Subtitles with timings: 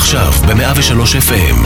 [0.00, 1.58] עכשיו ב-103 FM.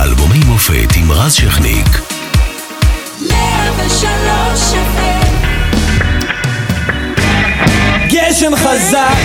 [0.00, 1.86] אלבומי מופת עם רז שכניק.
[3.20, 5.26] 103 FM.
[8.08, 9.16] גשם חזק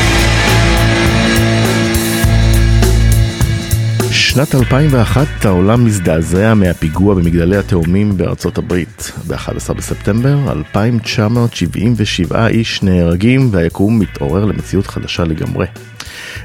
[4.12, 9.12] שנת 2001 העולם מזדעזע מהפיגוע במגדלי התאומים בארצות הברית.
[9.28, 15.66] ב-11 בספטמבר 2,977 איש נהרגים והיקום מתעורר למציאות חדשה לגמרי.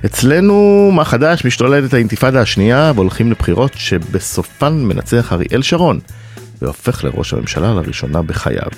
[0.05, 1.45] אצלנו, מה חדש?
[1.45, 6.01] משתוללת האינתיפאדה השנייה והולכים לבחירות שבסופן מנצח אריאל שרון
[6.62, 8.69] והופך לראש הממשלה לראשונה בחייו.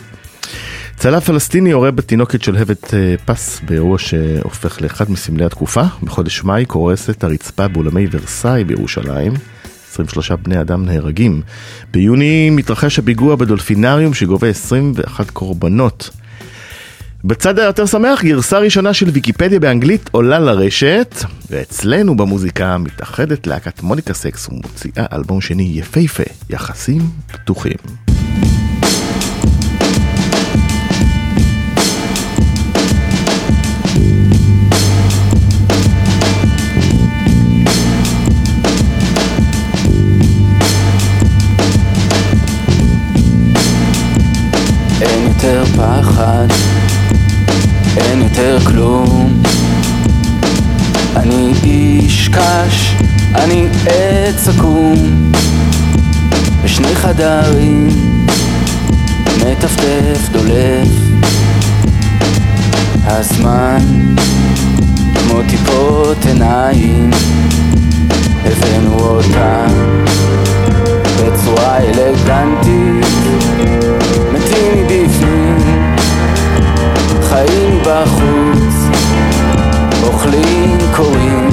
[0.97, 5.83] צלף פלסטיני יורה בתינוקת שלהבת אה, פס באירוע שהופך לאחד מסמלי התקופה.
[6.03, 9.33] בחודש מאי קורסת הרצפה באולמי ורסאי בירושלים.
[9.93, 11.43] 23 בני אדם נהרגים.
[11.91, 16.11] ביוני מתרחש הפיגוע בדולפינריום שגובה 21 קורבנות.
[17.25, 21.15] בצד היותר שמח, גרסה ראשונה של ויקיפדיה באנגלית עולה לרשת,
[21.51, 27.77] ואצלנו במוזיקה מתאחדת להקת מוניקה סקס ומוציאה אלבום שני יפהפה, יחסים פתוחים.
[45.43, 46.72] יותר פחד, אין
[48.43, 49.43] יותר כלום.
[51.17, 52.97] אני איש קש,
[53.35, 54.95] אני עץ עקום,
[56.65, 57.89] בשני חדרים,
[59.37, 60.89] מטפטף דולף.
[63.05, 63.79] הזמן,
[65.15, 67.11] כמו טיפות עיניים,
[68.45, 69.67] הבאנו אותה
[71.19, 73.07] בצורה אלגנטית.
[74.33, 75.57] מתים מבפנים,
[77.23, 78.75] חיים בחוץ,
[80.03, 81.49] אוכלים קוראים,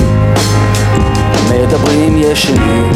[1.51, 2.91] מדברים ישנים,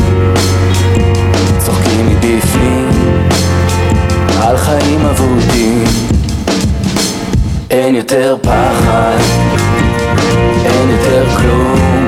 [1.58, 2.90] צוחקים מבפנים,
[4.42, 5.84] על חיים אבודים.
[7.72, 9.18] אין יותר פחד,
[10.66, 12.08] אין יותר כלום.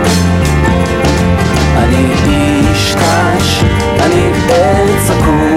[1.78, 3.64] אני איש קש,
[4.00, 5.56] אני עץ עקום.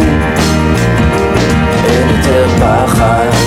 [1.84, 3.38] אין יותר פחד,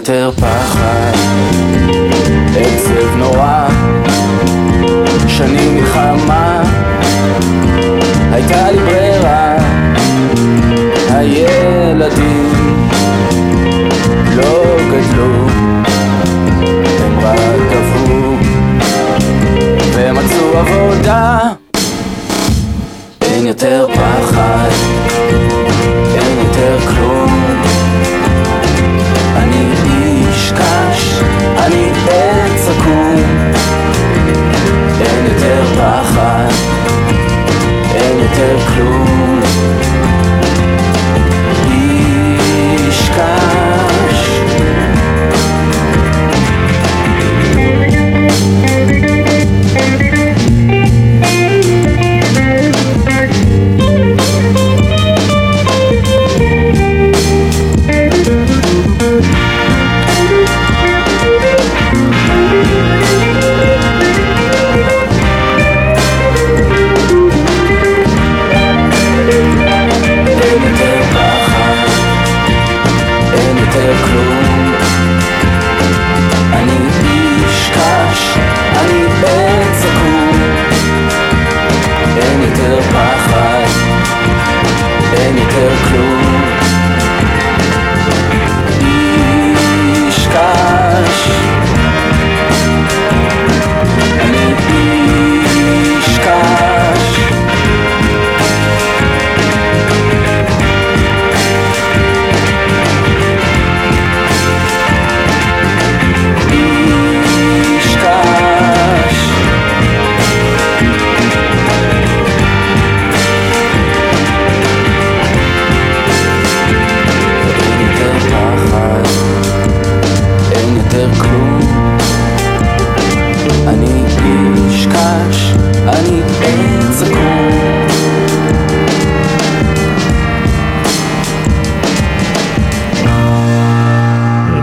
[0.00, 1.12] יותר פחד,
[2.56, 3.68] עצב נורא,
[5.28, 6.62] שנים מלחמה,
[8.32, 9.56] הייתה לי ברירה,
[11.10, 12.52] הילדים
[14.36, 15.69] לא גדלו
[20.56, 21.38] עבודה.
[23.22, 24.68] אין יותר פחד,
[26.14, 27.54] אין יותר כלום.
[29.36, 31.22] אני איש קש,
[31.58, 33.14] אני עץ עקום.
[35.00, 36.48] אין יותר פחד,
[37.94, 39.39] אין יותר כלום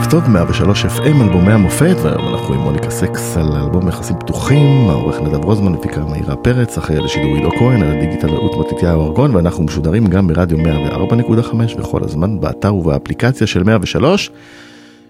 [0.09, 5.21] טוב, 103 FM, אלבומי המופת, והיום אנחנו עם מוניקה סקס על אלבום יחסים פתוחים, העורך
[5.21, 9.63] נדב רוזמן, מפיקה מאירה פרץ, אחראי לשידור עידו כהן, על הדיגיטל רעות מתתיהו ארגון, ואנחנו
[9.63, 14.31] משודרים גם ברדיו 104.5 וכל הזמן באתר ובאפליקציה של 103.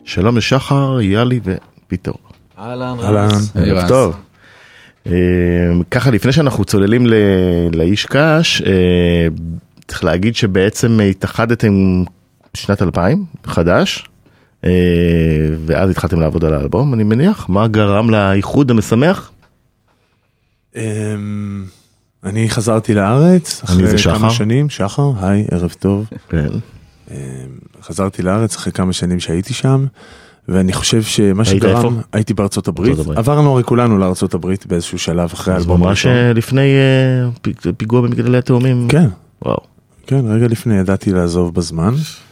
[0.03, 2.11] שלום לשחר, יאלי ופיטר.
[2.59, 3.29] אהלן, אהלן.
[3.55, 4.15] ערב טוב.
[5.07, 5.11] אה,
[5.91, 7.05] ככה לפני שאנחנו צוללים
[7.73, 9.27] לאיש קש, אה,
[9.87, 12.03] צריך להגיד שבעצם התאחדתם
[12.53, 14.07] בשנת 2000, חדש,
[15.65, 17.49] ואז התחלתם לעבוד על האלבום, אני מניח.
[17.49, 19.31] מה גרם לאיחוד המשמח?
[20.75, 21.65] אמ,
[22.23, 23.97] אני חזרתי לארץ אחרי.
[24.03, 26.09] כמה שנים, שחר, היי, ערב טוב.
[26.29, 26.47] כן.
[27.11, 27.17] אמ,
[27.83, 29.85] חזרתי לארץ אחרי כמה שנים שהייתי שם,
[30.47, 31.89] ואני חושב שמה שגרם, איפה?
[32.13, 32.97] הייתי בארצות הברית.
[33.15, 36.05] עברנו הרי כולנו לארצות הברית באיזשהו שלב אחרי האלבום ממש.
[36.05, 38.87] אה, לפני אה, פיגוע במגדלי התאומים.
[38.87, 39.07] כן,
[39.45, 39.57] וואו.
[40.07, 42.26] כן, רגע לפני ידעתי לעזוב בזמן, אה,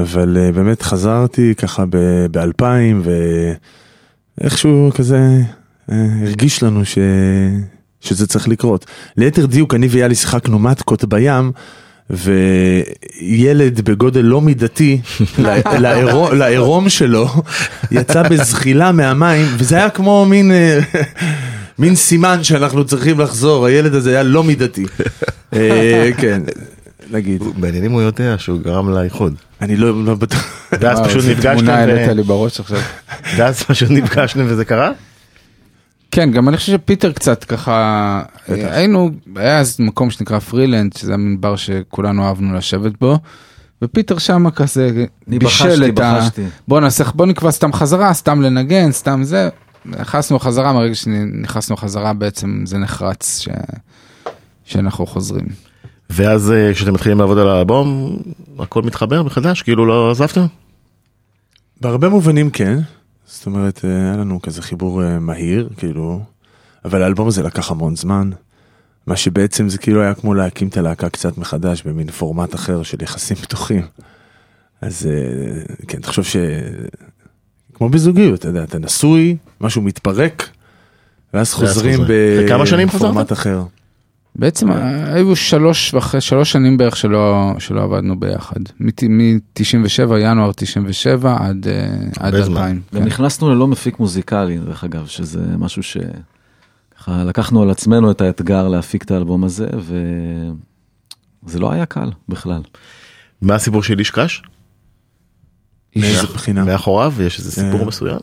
[0.00, 1.84] אבל אה, באמת חזרתי ככה
[2.30, 3.02] באלפיים,
[4.40, 5.18] ואיכשהו כזה
[5.92, 6.98] אה, הרגיש לנו ש...
[8.00, 8.86] שזה צריך לקרות.
[9.16, 11.52] ליתר דיוק, אני ויאלי שיחקנו מתקות בים.
[12.10, 15.00] וילד בגודל לא מידתי
[16.32, 17.28] לעירום- שלו
[17.90, 20.78] יצא בזחילה מהמים וזה היה כמו מין אה,
[21.78, 24.84] מין סימן שאנחנו צריכים לחזור הילד הזה היה לא מידתי.
[25.54, 26.42] אה, כן,
[27.10, 29.34] נגיד, מעניין אם הוא יודע שהוא גרם לאיחוד.
[29.60, 30.68] אני לא לא בטוח.
[30.80, 32.78] ואז פשוט נפגשתם, תמונה ו- העלית לי בראש עכשיו.
[33.36, 34.90] ואז פשוט נפגשתם וזה קרה?
[36.10, 41.40] כן, גם אני חושב שפיטר קצת ככה, היינו, היה אז מקום שנקרא פרילנד, שזה מין
[41.40, 43.18] בר שכולנו אהבנו לשבת בו,
[43.82, 46.28] ופיטר שם כזה בישל את ה...
[46.68, 49.48] בוא נעשה, בוא נקבע סתם חזרה, סתם לנגן, סתם זה.
[49.86, 53.48] נכנסנו חזרה, מהרגע שנכנסנו חזרה בעצם זה נחרץ ש...
[54.64, 55.46] שאנחנו חוזרים.
[56.10, 58.16] ואז אה, כשאתם מתחילים לעבוד על האלבום,
[58.58, 59.62] הכל מתחבר מחדש?
[59.62, 60.46] כאילו לא עזבתם?
[61.80, 62.78] בהרבה מובנים כן,
[63.26, 66.20] זאת אומרת אה, היה לנו כזה חיבור אה, מהיר כאילו,
[66.84, 68.30] אבל האלבום הזה לקח המון זמן,
[69.06, 73.02] מה שבעצם זה כאילו היה כמו להקים את הלהקה קצת מחדש במין פורמט אחר של
[73.02, 73.82] יחסים פתוחים.
[74.80, 75.08] אז
[75.88, 76.36] כן, תחשוב ש...
[77.74, 80.48] כמו בזוגיות, אתה יודע, אתה נשוי, משהו מתפרק,
[81.34, 82.00] ואז חוזרים
[82.88, 83.32] בפורמט?
[83.32, 83.62] אחר.
[84.38, 84.70] בעצם
[85.06, 88.60] היו שלוש, וחצי- שלוש שנים בערך שלא, שלא עבדנו ביחד.
[88.80, 91.86] מ-97, ינואר 97 עד, אה,
[92.18, 92.56] עד הרבה זמן.
[92.56, 92.82] 2000.
[92.94, 93.06] גם כן.
[93.06, 95.96] נכנסנו ללא מפיק מוזיקלי, דרך אגב, שזה משהו ש...
[96.98, 99.66] ככה לקחנו על עצמנו את האתגר להפיק את האלבום הזה,
[101.44, 102.62] וזה לא היה קל בכלל.
[103.42, 104.42] מה הסיפור של איש קש?
[105.96, 106.64] מאיזה בחינה?
[106.64, 107.86] מאחוריו יש איזה סיפור אה.
[107.86, 108.20] מסוים?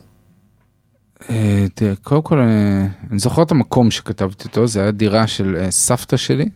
[1.30, 5.56] אה, תראה, קודם כל, אה, אני זוכר את המקום שכתבתי אותו, זה היה דירה של
[5.56, 6.48] אה, סבתא שלי,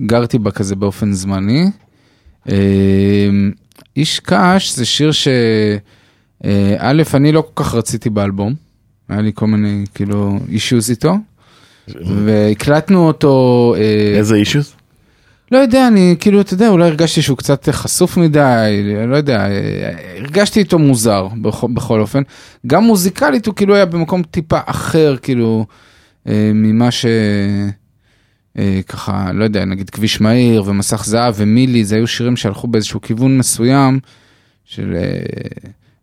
[0.00, 1.70] שגרתי בה כזה באופן זמני.
[3.96, 5.28] איש קש זה שיר ש...
[6.78, 8.54] א', אני לא כל כך רציתי באלבום,
[9.08, 11.14] היה לי כל מיני כאילו אישוז איתו,
[12.24, 13.74] והקלטנו אותו,
[14.16, 14.79] איזה אישיוס?
[15.50, 19.46] לא יודע, אני כאילו, אתה יודע, אולי הרגשתי שהוא קצת חשוף מדי, לא יודע,
[20.18, 22.22] הרגשתי איתו מוזר בכל, בכל אופן.
[22.66, 25.66] גם מוזיקלית הוא כאילו היה במקום טיפה אחר, כאילו,
[26.28, 27.06] אה, ממה ש...
[28.58, 33.00] אה, ככה, לא יודע, נגיד כביש מהיר ומסך זהב ומילי, זה היו שירים שהלכו באיזשהו
[33.00, 34.00] כיוון מסוים,
[34.64, 35.20] של אה,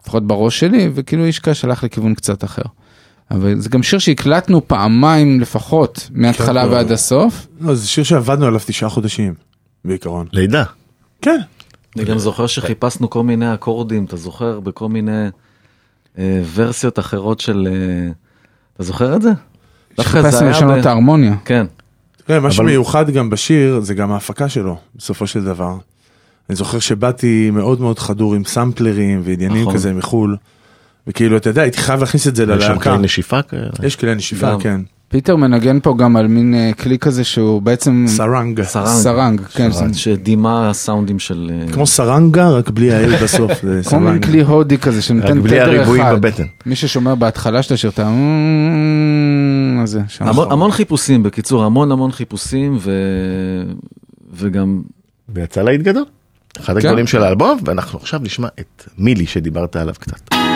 [0.01, 2.63] לפחות בראש שלי, וכאילו איש קש הלך לכיוון קצת אחר.
[3.31, 7.47] אבל זה גם שיר שהקלטנו פעמיים לפחות, מההתחלה כן, ועד הסוף.
[7.61, 9.33] לא, זה שיר שעבדנו עליו תשעה חודשים,
[9.85, 10.27] בעיקרון.
[10.33, 10.63] לידה.
[11.21, 11.39] כן.
[11.95, 14.59] אני גם זוכר שחיפשנו כל מיני אקורדים, אתה זוכר?
[14.59, 15.25] בכל מיני
[16.17, 17.67] אה, ורסיות אחרות של...
[17.71, 18.11] אה,
[18.75, 19.29] אתה זוכר את זה?
[19.97, 21.35] דווקא זה חיפשנו היה לשנות ב- את ההרמוניה.
[21.45, 21.65] כן.
[22.27, 25.77] כן, מה אבל- שמיוחד גם בשיר זה גם ההפקה שלו, בסופו של דבר.
[26.49, 29.73] אני זוכר שבאתי מאוד מאוד חדור עם סמפלרים ועניינים נכון.
[29.73, 30.37] כזה מחו"ל,
[31.07, 32.91] וכאילו, אתה יודע, הייתי חייב להכניס את זה יש שם ללהקה.
[32.91, 33.69] כלי נשיפה כאלה.
[33.83, 34.55] יש כלי נשיפה.
[34.59, 34.81] כן.
[35.09, 38.63] פיטר מנגן פה גם על מין אה, כלי כזה שהוא בעצם סרנג.
[38.63, 38.87] סרנג.
[38.87, 41.51] סרנג, כן, זה שדימה סאונדים של...
[41.53, 43.51] אה, כמו סרנגה, רק בלי האל בסוף.
[43.61, 44.25] כמו מין סרנג.
[44.25, 46.15] כלי הודי כזה שנותן רק בלי תדר הריבועים אחד.
[46.15, 46.43] בבטן.
[46.65, 48.09] מי ששומע בהתחלה של השיר את ה...
[49.83, 50.27] הזה, שם.
[50.27, 52.91] המון, המון חיפושים, בקיצור, המון המון חיפושים, ו...
[54.33, 54.81] וגם
[55.29, 56.05] ויצא להיט גדול.
[56.59, 56.79] אחד כן.
[56.79, 60.46] הגדולים של האלבום, ואנחנו עכשיו נשמע את מילי שדיברת עליו קצת.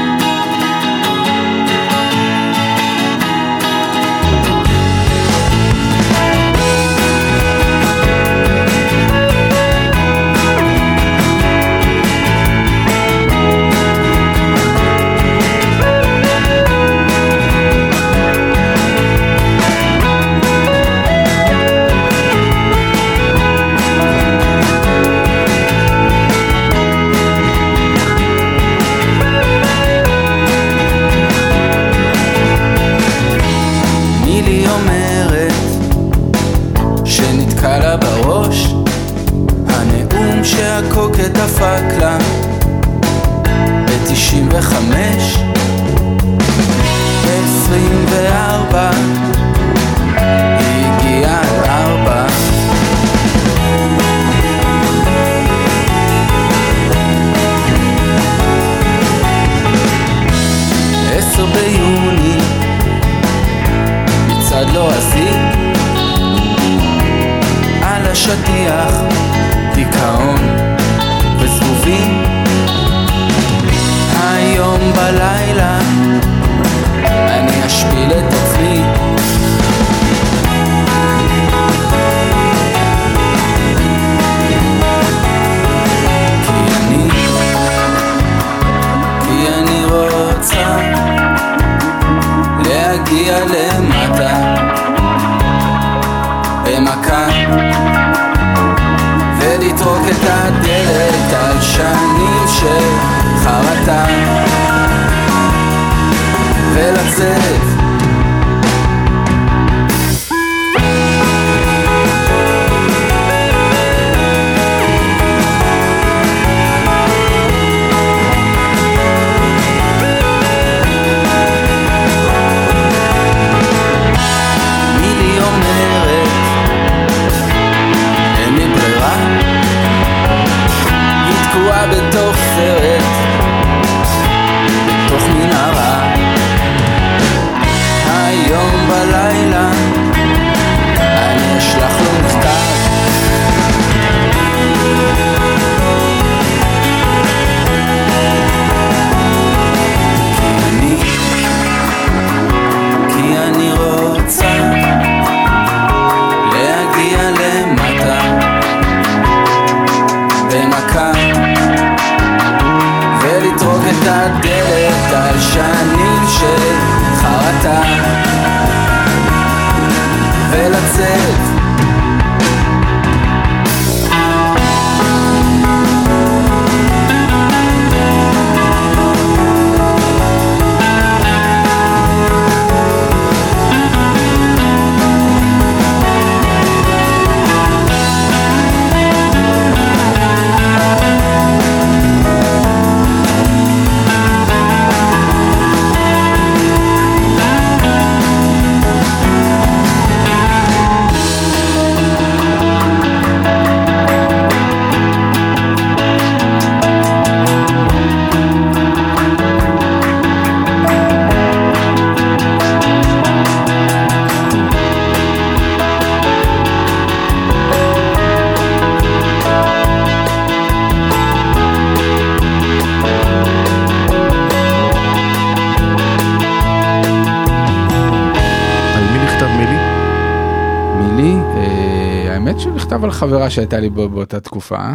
[233.22, 234.94] חברה שהייתה לי בא- באותה תקופה,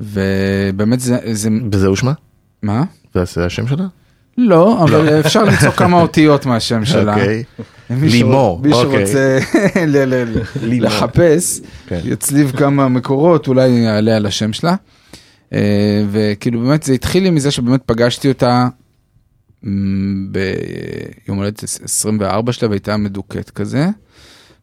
[0.00, 2.12] ובאמת זה, זה, וזהו שמה?
[2.62, 2.84] מה?
[3.14, 3.86] זה השם שלה?
[4.38, 7.14] לא, אבל אפשר למצוא כמה אותיות מהשם שלה.
[7.14, 7.44] אוקיי.
[7.90, 9.06] לימור, מי אוקיי.
[9.06, 9.38] שרוצה
[10.62, 10.86] לימור.
[10.86, 12.00] לחפש, כן.
[12.04, 14.74] יצליב כמה מקורות, אולי יעלה על השם שלה.
[15.52, 15.58] אה,
[16.10, 18.68] וכאילו באמת זה התחיל לי מזה שבאמת פגשתי אותה
[20.30, 23.88] ביום הולדת 24 שלה והייתה מדוכאת כזה.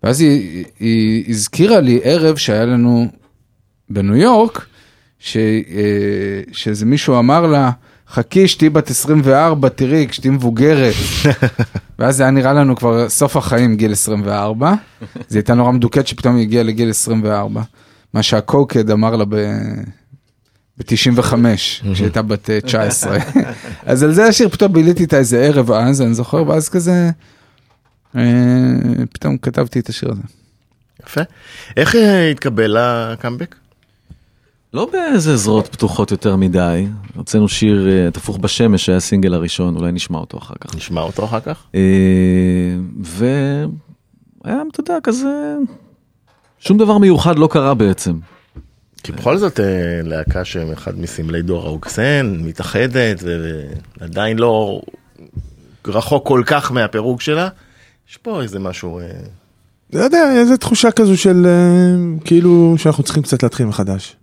[0.04, 3.08] ואז היא, היא הזכירה לי ערב שהיה לנו
[3.90, 4.66] בניו יורק,
[5.20, 7.72] ש, אה, שאיזה מישהו אמר לה,
[8.10, 10.94] חכי, שתהיי בת 24, תראי, כשתהיי מבוגרת.
[12.00, 14.74] ואז זה היה נראה לנו כבר סוף החיים, גיל 24.
[15.28, 17.62] זה הייתה נורא מדוכאת שפתאום היא הגיעה לגיל 24.
[18.14, 19.36] מה שהקוקד אמר לה ב...
[20.78, 21.34] ב-95,
[21.94, 23.18] כשהייתה בת אה, 19.
[23.86, 27.10] אז על זה השיר פתאום ביליתי איתה איזה ערב אז, אני זוכר, ואז כזה, אה,
[29.14, 30.22] פתאום כתבתי את השיר הזה.
[31.04, 31.22] יפה.
[31.78, 33.56] איך אה, התקבל הקאמבק?
[34.74, 36.88] לא באיזה זרועות פתוחות יותר מדי.
[37.16, 40.76] הוצאנו שיר אה, תפוך בשמש, שהיה הסינגל הראשון, אולי נשמע אותו אחר כך.
[40.76, 41.64] נשמע אותו אחר כך?
[41.76, 41.82] אה,
[43.02, 45.56] והיה, אתה יודע, כזה...
[46.60, 48.20] שום דבר מיוחד לא קרה בעצם.
[49.04, 49.66] כי בכל זאת אה,
[50.04, 53.24] להקה שהם אחד מסמלי דור האוקסן, מתאחדת
[54.00, 54.82] ועדיין לא
[55.88, 57.50] רחוק כל כך מהפירוק שלה.
[58.10, 59.06] יש פה איזה משהו, אה,
[59.94, 64.16] לא יודע, איזה תחושה כזו של אה, כאילו שאנחנו צריכים קצת להתחיל מחדש.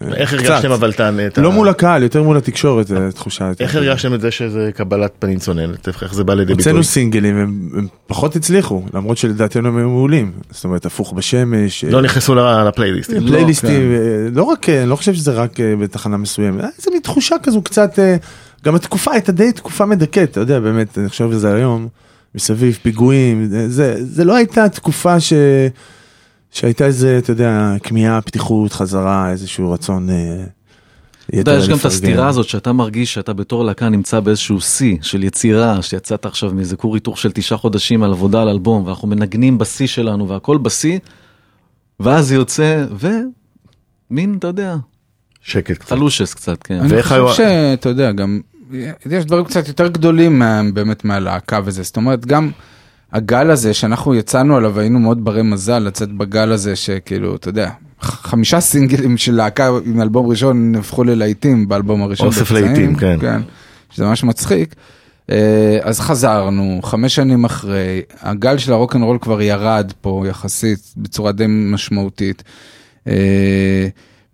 [0.00, 0.44] איך קצת.
[0.50, 1.10] הרגשתם אבל את ה...
[1.26, 3.52] את ה- לא מול הקהל, יותר מול התקשורת, זו תחושה.
[3.60, 3.76] איך.
[3.76, 5.88] הרגשתם את זה שזה קבלת פנים צוננת?
[5.88, 6.70] איך איך זה בא לידי ביטוי?
[6.72, 10.32] הוצאנו סינגלים, הם פחות הצליחו, למרות שלדעתנו הם היו מעולים.
[10.50, 11.84] זאת אומרת, הפוך בשמש.
[11.84, 13.26] לא נכנסו לפלייליסטים.
[13.26, 14.24] פלייליסטים, כן.
[14.26, 17.36] אה, לא רק, אה, אני לא חושב שזה רק אה, בתחנה מסוימת, איזה מין תחושה
[17.42, 18.16] כזו קצת, אה,
[18.64, 21.88] גם התקופה הייתה די תקופה מדכאת, אתה יודע, באמת, אני חושב על זה היום,
[22.34, 25.32] מסביב, פיגועים, זה- זה, לא הייתה תקופה ש...
[26.50, 30.10] שהייתה איזה, אתה יודע, כמיהה, פתיחות, חזרה, איזשהו רצון.
[30.10, 30.44] אה,
[31.28, 31.84] אתה יודע, יש גם את.
[31.84, 36.76] הסתירה הזאת שאתה מרגיש שאתה בתור להקה נמצא באיזשהו שיא של יצירה, שיצאת עכשיו מאיזה
[36.76, 40.98] כור היתוך של תשעה חודשים על עבודה על אלבום, ואנחנו מנגנים בשיא שלנו והכל בשיא,
[42.00, 42.84] ואז יוצא,
[44.10, 44.76] ומין, אתה יודע,
[45.40, 45.88] שקט קצת.
[45.88, 46.80] חלושס קצת, כן.
[46.80, 48.40] אני חושב שאתה יודע, גם
[49.10, 52.50] יש דברים קצת יותר גדולים מה- באמת מהלהקה וזה, זאת אומרת, גם
[53.12, 57.70] הגל הזה שאנחנו יצאנו עליו, היינו מאוד ברי מזל לצאת בגל הזה, שכאילו, אתה יודע,
[58.00, 62.26] חמישה סינגלים של להקה עם אלבום ראשון הפכו ללהיטים באלבום הראשון.
[62.26, 63.18] אוסף להיטים, כן.
[63.20, 63.40] כן,
[63.90, 64.74] שזה ממש מצחיק.
[65.30, 71.44] אה, אז חזרנו, חמש שנים אחרי, הגל של הרוקנרול כבר ירד פה יחסית בצורה די
[71.48, 72.42] משמעותית.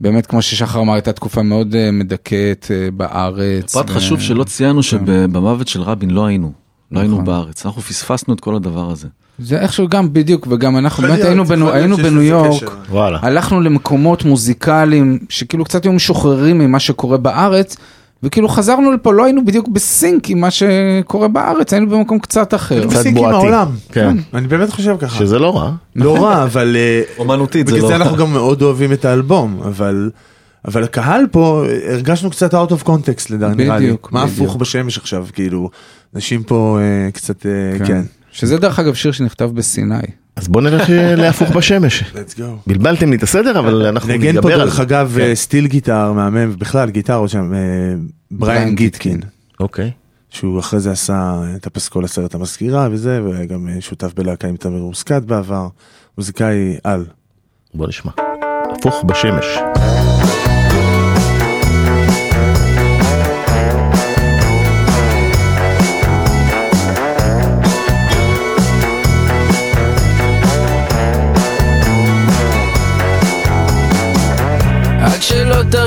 [0.00, 3.73] באמת, כמו ששחר אמר, הייתה תקופה מאוד אה, מדכאת אה, בארץ.
[3.73, 6.52] פרט ו- חשוב שלא ציינו שבמוות של רבין לא היינו,
[6.93, 7.25] לא היינו נכון.
[7.25, 9.09] בארץ, אנחנו פספסנו את כל הדבר הזה.
[9.38, 12.62] זה איכשהו גם בדיוק, וגם אנחנו באמת היינו, בנו, היינו בניו יורק.
[13.23, 17.76] הלכנו למקומות מוזיקליים שכאילו קצת היו משוחררים ממה שקורה בארץ,
[18.23, 22.87] וכאילו חזרנו לפה, לא היינו בדיוק בסינק עם מה שקורה בארץ, היינו במקום קצת אחר.
[22.89, 23.25] קצת בסינק עם.
[23.25, 23.69] העולם.
[23.93, 24.17] כן.
[24.35, 25.19] אני באמת חושב ככה.
[25.19, 25.73] שזה לא רע.
[25.97, 26.77] לא רע, אבל...
[26.77, 27.89] אה, אומנותית זה בגלל לא.
[27.89, 30.11] זה אנחנו גם מאוד אוהבים את האלבום, אבל...
[30.65, 33.85] אבל הקהל פה, הרגשנו קצת out of context לדעתי, נראה לי.
[33.85, 34.23] בדיוק, מה.
[34.23, 35.71] הפוך בשמש עכשיו, כאילו,
[36.15, 38.03] אנשים פה אה, קצת, אה, כן.
[38.33, 39.95] שזה דרך אגב שיר שנכתב בסיני.
[40.38, 42.02] אז בוא נלך אה, להפוך בשמש.
[42.02, 42.42] let's go.
[42.66, 44.83] בלבלתם לי את הסדר, אבל אנחנו נגן פה נתגבר על דרך זה.
[44.83, 45.21] אגב כן.
[45.21, 47.59] אה, סטיל גיטר מהמם, בכלל גיטרות שם, אה,
[48.30, 49.21] בריאן בריאן גיטקין,
[49.61, 49.90] אוקיי.
[50.30, 54.83] שהוא אחרי זה עשה את הפסקול הסרט המזכירה וזה, וגם אה, שותף בלהקה עם תמיר
[54.83, 55.68] מוסקת בעבר,
[56.18, 57.04] מוזיקאי על.
[57.75, 58.12] בוא נשמע.
[58.73, 59.47] הפוך בשמש.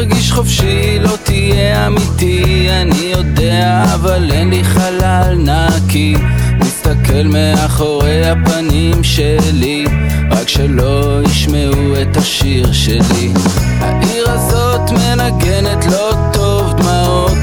[0.01, 6.15] תרגיש חופשי, לא תהיה אמיתי, אני יודע, אבל אין לי חלל נקי.
[6.59, 9.85] מסתכל מאחורי הפנים שלי,
[10.31, 13.33] רק שלא ישמעו את השיר שלי.
[13.79, 17.37] העיר הזאת מנגנת לא טוב דמעות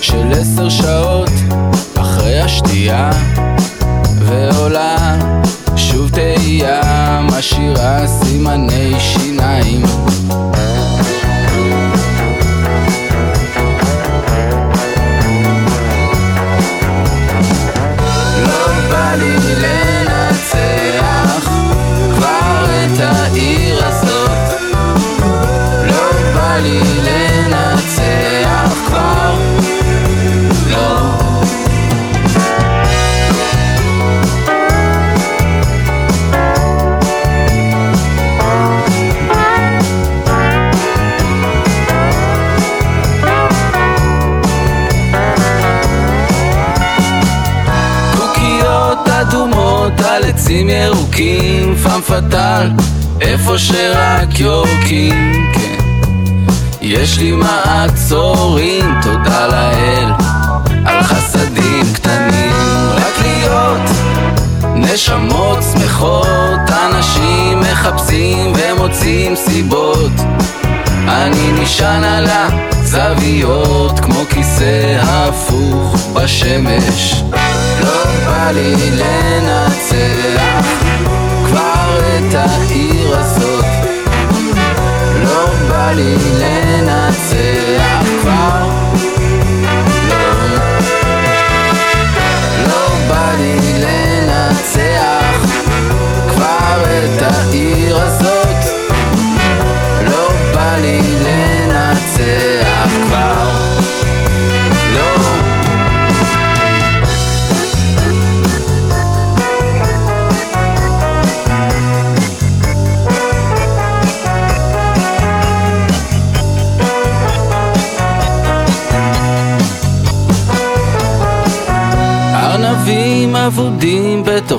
[0.00, 1.30] של עשר שעות
[1.94, 3.10] אחרי השתייה,
[4.18, 5.18] ועולה
[5.76, 9.82] שוב תהייה, משאירה סימני שיניים.
[52.14, 52.70] פאטל,
[53.20, 55.84] איפה שרק יורקים, כן.
[56.80, 60.12] יש לי מעצורים, תודה לאל,
[60.84, 62.52] על חסדים קטנים,
[62.96, 63.80] רק להיות
[64.74, 70.12] נשמות שמחות, אנשים מחפשים ומוצאים סיבות.
[71.08, 77.22] אני נשען על הזוויות כמו כיסא הפוך בשמש
[77.80, 80.83] לא בא לי לנצח
[82.28, 83.64] את העיר הזאת.
[85.22, 87.33] לא בא לי לנצח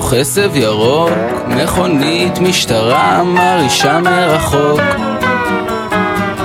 [0.06, 1.10] בתוך עשב ירוק
[1.48, 4.80] מכונית משטרה מרעישה מרחוק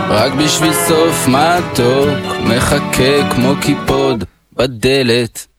[0.10, 5.51] רק בשביל סוף מתוק, מחכה כמו קיפוד בדלת.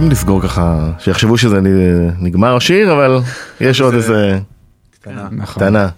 [0.00, 1.60] אוהבים לסגור ככה, שיחשבו שזה
[2.20, 3.18] נגמר השיר, אבל
[3.60, 4.38] יש עוד איזה
[5.06, 5.62] נכון.
[5.62, 5.88] קטנה.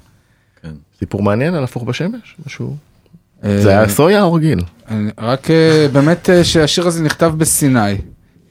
[0.62, 0.68] כן.
[0.98, 2.36] סיפור מעניין על הפוך בשמש?
[2.46, 2.76] משהו?
[3.44, 4.60] אה, זה היה סויה או רגיל?
[5.18, 7.98] רק אה, באמת אה, שהשיר הזה נכתב בסיני.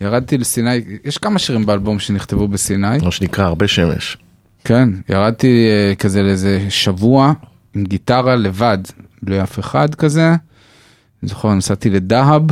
[0.01, 2.97] ירדתי לסיני, יש כמה שירים באלבום שנכתבו בסיני.
[3.03, 4.17] מה שנקרא הרבה שמש.
[4.63, 5.67] כן, ירדתי
[5.99, 7.33] כזה לאיזה שבוע
[7.75, 8.77] עם גיטרה לבד,
[9.23, 10.27] בלי אף אחד כזה.
[10.29, 12.43] אני זוכר, נסעתי לדהב,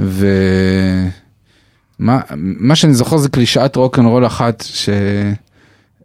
[0.00, 1.10] ומה
[2.00, 4.64] מה שאני זוכר זה קלישאת רוקנרול אחת,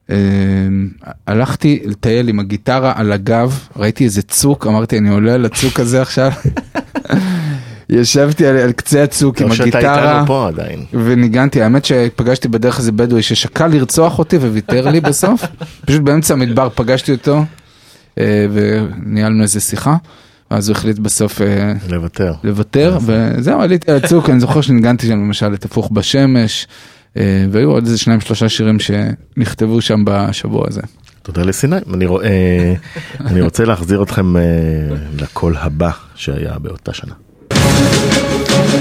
[0.07, 6.01] שהלכתי לטייל עם הגיטרה על הגב, ראיתי איזה צוק, אמרתי אני עולה על הצוק הזה
[6.01, 6.31] עכשיו.
[7.89, 10.23] ישבתי על, על קצה הצוק עם הגיטרה.
[10.93, 15.43] וניגנתי, האמת שפגשתי בדרך איזה בדואי ששקל לרצוח אותי וויתר לי בסוף,
[15.85, 17.45] פשוט באמצע המדבר פגשתי אותו
[18.17, 19.95] אה, וניהלנו איזה שיחה,
[20.49, 22.33] אז הוא החליט בסוף אה, לוותר.
[22.43, 26.67] לוותר, וזהו, עליתי על הצוק, אני זוכר שניגנתי שם למשל את הפוך בשמש,
[27.17, 30.81] אה, והיו עוד איזה שניים שלושה שירים שנכתבו שם בשבוע הזה.
[31.23, 31.75] תודה לסיני.
[31.93, 32.73] אני רוא- אה,
[33.19, 34.33] אני רוצה להחזיר אתכם
[35.19, 37.13] לקול הבא שהיה באותה שנה.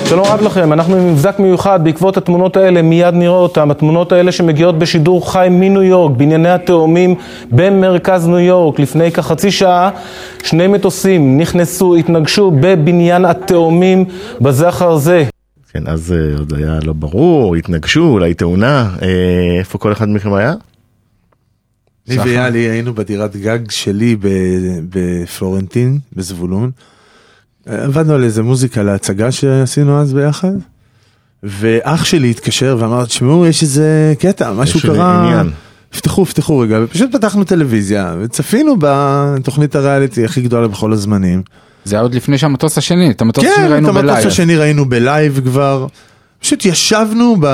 [0.08, 3.70] שלום רב לכם, אנחנו עם מבזק מיוחד בעקבות התמונות האלה, מיד נראה אותם.
[3.70, 7.14] התמונות האלה שמגיעות בשידור חי מניו יורק, בענייני התאומים
[7.50, 8.78] במרכז ניו יורק.
[8.78, 9.90] לפני כחצי שעה,
[10.42, 14.04] שני מטוסים נכנסו, התנגשו בבניין התאומים
[14.40, 15.24] בזה אחר זה.
[15.72, 18.90] כן, אז אה, עוד היה לא ברור, התנגשו, אולי תאונה.
[19.02, 19.08] אה,
[19.58, 20.54] איפה כל אחד מכם היה?
[22.08, 24.28] אני ויאלי היינו בדירת גג שלי ב-
[24.90, 26.70] בפלורנטין, בזבולון.
[27.66, 30.52] עבדנו על איזה מוזיקה להצגה שעשינו אז ביחד.
[31.42, 35.22] ואח שלי התקשר ואמר, תשמעו, יש איזה קטע, משהו קרה.
[35.22, 35.50] עניין."
[35.90, 41.42] פתחו, פתחו רגע, ופשוט פתחנו טלוויזיה, וצפינו בתוכנית הריאליטי הכי גדולה בכל הזמנים.
[41.84, 44.26] זה היה עוד לפני שהמטוס השני, את המטוס השני כן, את ראינו המטוס ב live.
[44.26, 45.86] השני ראינו ב live כבר.
[46.40, 47.46] פשוט ישבנו ב...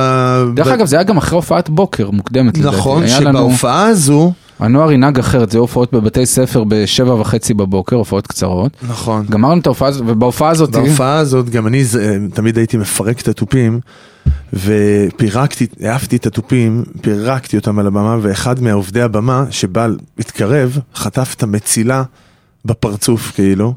[0.54, 2.58] דרך ב- אגב זה היה גם אחרי הופעת בוקר מוקדמת.
[2.58, 7.96] נכון, היה לנו- שבהופעה הזו, הנוער ינהג אחרת, זה הופעות בבתי ספר בשבע וחצי בבוקר,
[7.96, 8.72] הופעות קצרות.
[8.88, 9.26] נכון.
[9.30, 13.28] גמרנו את ההופעה הזאת, ובהופעה הזאת, בהופעה הזאת גם אני זה- תמיד הייתי מפרק את
[13.28, 13.80] התופים
[14.52, 21.42] ופירקתי, העפתי את התופים, פירקתי אותם על הבמה ואחד מעובדי הבמה שבא, התקרב, חטף את
[21.42, 22.02] המצילה
[22.64, 23.74] בפרצוף כאילו,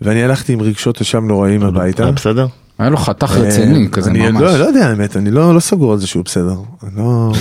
[0.00, 2.02] ואני הלכתי עם רגשות אשם נוראים הביתה.
[2.02, 2.46] היה בסדר?
[2.78, 4.42] היה לו חתך רציני אה, כזה אני ממש.
[4.42, 6.54] לא, לא יודע האמת, אני לא, לא סגור על זה שהוא בסדר.
[6.82, 7.32] אני לא...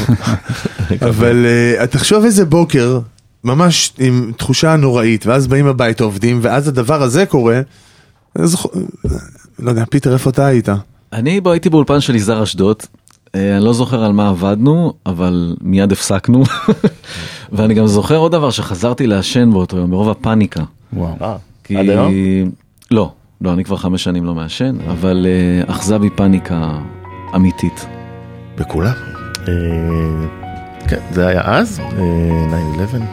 [1.10, 1.46] אבל
[1.82, 3.00] uh, תחשוב איזה בוקר,
[3.44, 7.62] ממש עם תחושה נוראית, ואז באים הביתה עובדים, ואז הדבר הזה קורה.
[9.60, 10.70] לא יודע, פיטר, איפה אתה היית?
[11.14, 12.78] אני בו הייתי באולפן של יזהר אשדוד,
[13.36, 16.44] אה, אני לא זוכר על מה עבדנו, אבל מיד הפסקנו.
[17.52, 20.64] ואני גם זוכר עוד דבר, שחזרתי לעשן באותו יום, מרוב הפאניקה.
[20.94, 21.16] וואו.
[21.22, 21.36] אה.
[21.80, 22.14] עד היום?
[22.92, 26.80] לא, לא, אני כבר חמש שנים לא מעשן, אבל אה, אחזה בי פאניקה
[27.36, 27.88] אמיתית.
[28.58, 28.94] בכולם.
[29.48, 29.54] אה,
[30.88, 31.86] כן, זה היה אז, אה,
[32.78, 33.04] 9-11,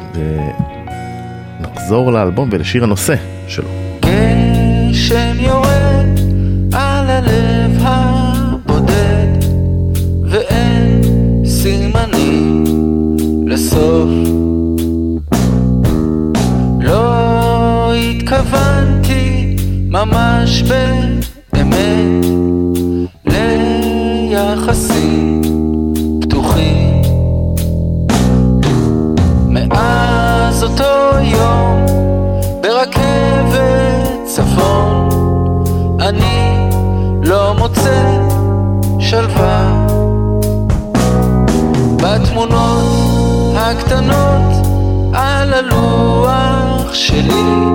[1.61, 3.15] ונחזור לאלבום ולשיר הנושא
[3.49, 3.69] שלו.
[4.01, 6.19] גשם יורד
[6.73, 9.45] על הלב הבודד
[10.23, 11.01] ואין
[11.45, 12.65] סימנים
[13.47, 14.09] לסוף
[19.95, 20.63] ממש
[21.53, 22.25] באמת
[24.35, 25.43] ליחסים
[26.21, 27.03] פתוחים.
[29.49, 31.87] מאז אותו יום
[32.63, 35.09] ברכבת צפון
[36.01, 36.69] אני
[37.23, 38.19] לא מוצא
[38.99, 39.87] שלווה
[41.97, 42.85] בתמונות
[43.57, 44.67] הקטנות
[45.13, 47.74] על הלוח שלי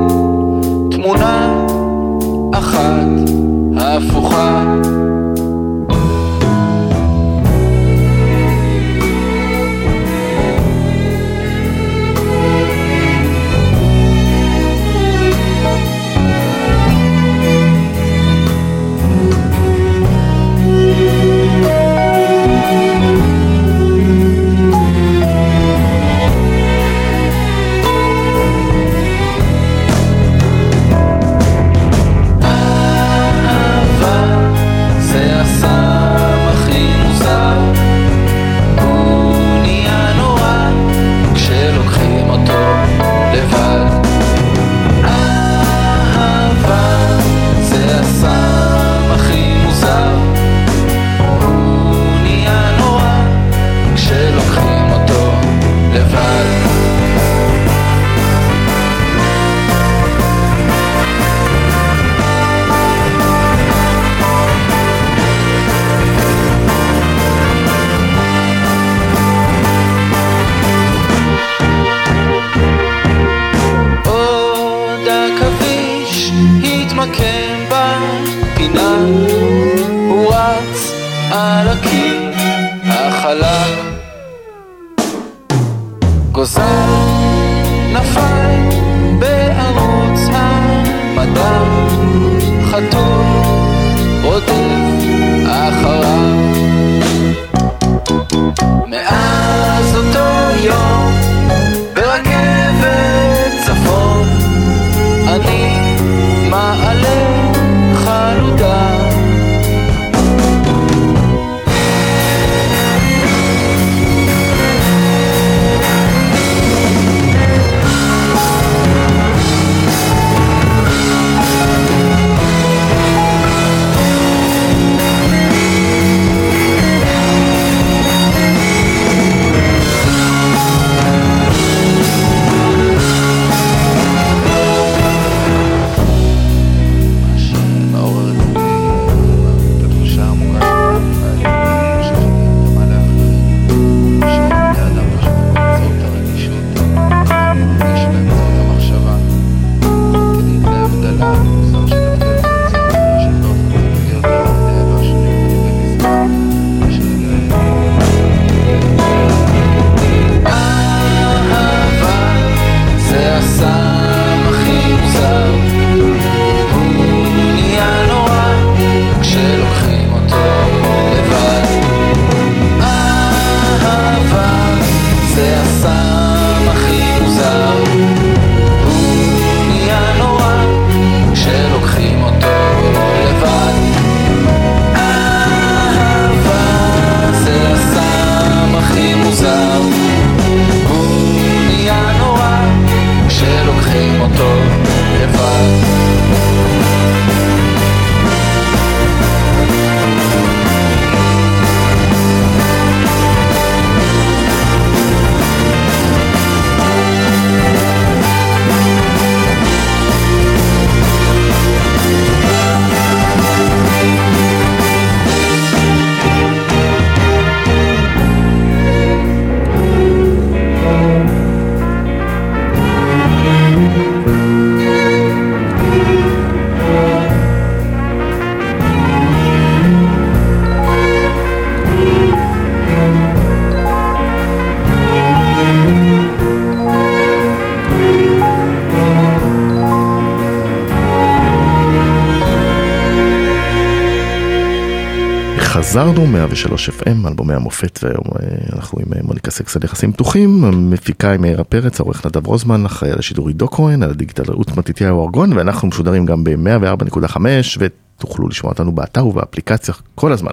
[245.89, 250.63] חזרנו 103 FM, אלבומי המופת, והיום אה, אנחנו עם אה, מוניקה סקס על יחסים פתוחים,
[250.63, 254.78] המפיקה עם מאירה פרץ, העורך נדב רוזמן, אחראי על השידור עידו כהן, על הדיגיטל רעות
[254.78, 257.38] מתתיהו ארגון, ואנחנו משודרים גם ב-104.5,
[257.80, 260.52] ותוכלו לשמוע אותנו באתר ובאפליקציה כל הזמן.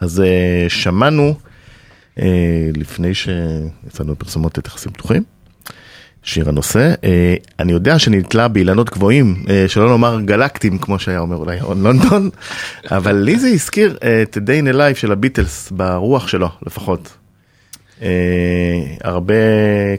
[0.00, 1.34] אז אה, שמענו,
[2.76, 5.22] לפני שיצאנו לפרסומות את יחסים פתוחים,
[6.26, 6.94] שיר הנושא.
[7.04, 11.82] אה, אני יודע שנתלה באילנות גבוהים, אה, שלא לומר גלקטיים, כמו שהיה אומר אולי און
[11.82, 12.30] לונדון,
[12.96, 17.16] אבל לי זה הזכיר אה, את Day in a Life של הביטלס, ברוח שלו לפחות.
[19.04, 19.34] הרבה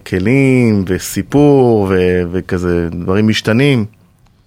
[0.07, 1.95] כלים וסיפור ו-
[2.31, 3.85] וכזה דברים משתנים.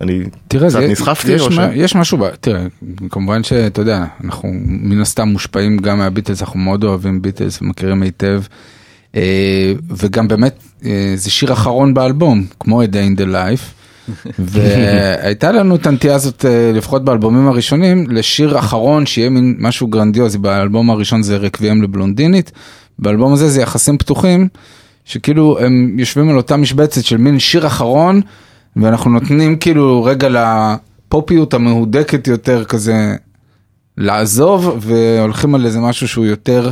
[0.00, 1.58] אני תראה, קצת זה- נסחפתי יש, או ש...
[1.74, 2.62] יש משהו, ב- תראה,
[3.10, 8.42] כמובן שאתה יודע, אנחנו מן הסתם מושפעים גם מהביטלס, אנחנו מאוד אוהבים ביטלס, מכירים היטב,
[9.96, 13.62] וגם באמת, אה, זה שיר אחרון באלבום, כמו A Day in the Life,
[14.38, 20.38] והייתה לנו את הנטייה הזאת, אה, לפחות באלבומים הראשונים, לשיר אחרון שיהיה מין משהו גרנדיוזי,
[20.38, 22.52] באלבום הראשון זה רקביהם לבלונדינית,
[22.98, 24.48] באלבום הזה זה יחסים פתוחים,
[25.04, 28.20] שכאילו הם יושבים על אותה משבצת של מין שיר אחרון,
[28.76, 33.14] ואנחנו נותנים כאילו רגע לפופיות המהודקת יותר כזה
[33.96, 36.70] לעזוב, והולכים על איזה משהו שהוא יותר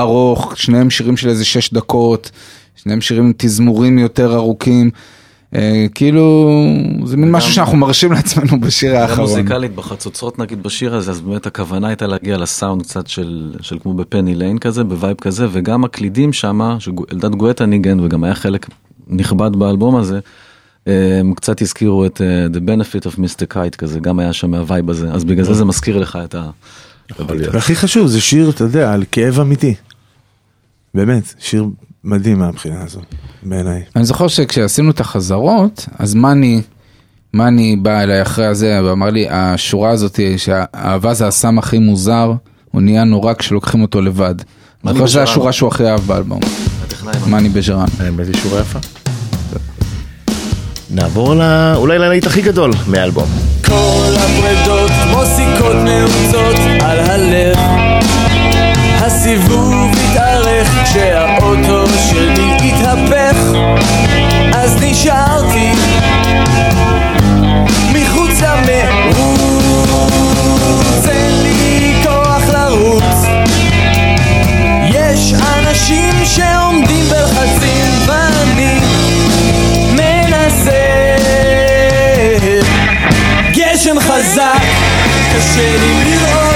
[0.00, 2.30] ארוך, שניהם שירים של איזה שש דקות,
[2.76, 4.90] שניהם שירים עם תזמורים יותר ארוכים.
[5.54, 6.50] אה, כאילו
[7.04, 9.28] זה מין משהו שאנחנו מרשים לעצמנו בשיר האחרון.
[9.28, 13.94] מוזיקלית בחצוצרות נגיד בשיר הזה, אז באמת הכוונה הייתה להגיע לסאונד קצת של, של כמו
[13.94, 18.34] ב Penny Lane כזה, ב vibe כזה, וגם הקלידים שמה, שאלדד גואטה ניגן וגם היה
[18.34, 18.66] חלק
[19.08, 20.20] נכבד באלבום הזה,
[20.88, 23.54] אה, הם קצת הזכירו את אה, The Benefit of Mr.
[23.54, 26.34] Kite כזה, גם היה שם מה vibe הזה, אז בגלל זה זה מזכיר לך את
[26.34, 26.50] ה...
[27.52, 29.74] והכי חשוב, זה שיר, אתה יודע, על כאב אמיתי.
[30.94, 31.66] באמת, שיר
[32.04, 33.00] מדהים מהבחינה הזו,
[33.42, 33.82] בעיניי.
[33.96, 36.62] אני זוכר שכשעשינו את החזרות, אז מאני,
[37.34, 42.32] מאני בא אליי אחרי הזה ואמר לי, השורה הזאת היא שהאהבה זה הסם הכי מוזר,
[42.70, 44.34] הוא נהיה נורא כשלוקחים אותו לבד.
[44.86, 45.20] אני חושב שזו.
[45.22, 46.40] השורה שהוא הכי אהב באלבום,
[47.26, 47.86] מאני בז'רן.
[48.00, 48.78] האמת היא שורה יפה.
[50.90, 51.42] נעבור ל...
[51.76, 53.28] אולי ללהיט הכי גדול מהאלבום.
[53.66, 57.79] כל הפרדות כמו סיכות נעוצות על הלב
[59.20, 63.36] הסיבוב התארך כשהאוטו שלי התהפך
[64.54, 65.72] אז נשארתי
[67.92, 69.44] מחוץ למרוץ.
[71.08, 73.26] אין לי כוח לרוץ.
[74.84, 78.80] יש אנשים שעומדים בלחצים ואני
[79.92, 80.70] מנסה.
[83.52, 84.62] גשם חזק,
[85.34, 86.49] קשה לי לראות,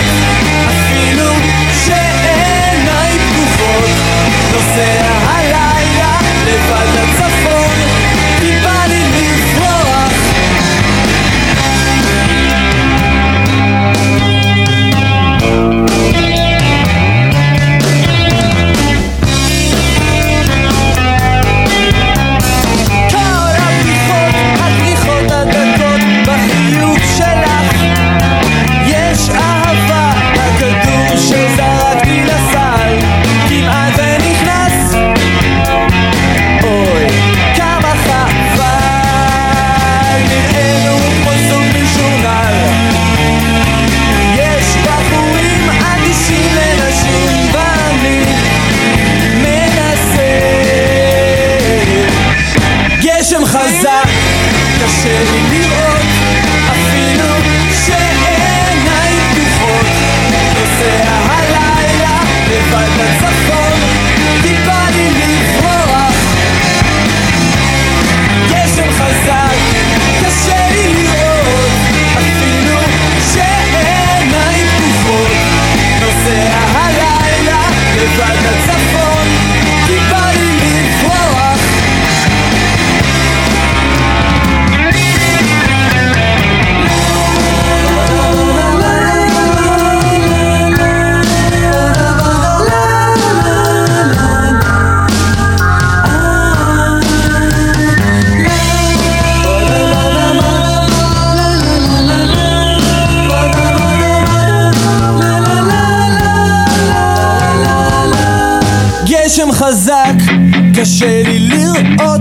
[110.94, 112.20] קשה לי לראות,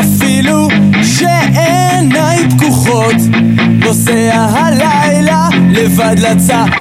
[0.00, 0.68] אפילו
[1.02, 3.14] שעיניי פקוחות.
[3.78, 6.79] נוסע הלילה לבד לצפון.